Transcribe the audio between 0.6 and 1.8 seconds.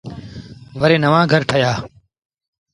وري نوآن گھر ٺآهيآ۔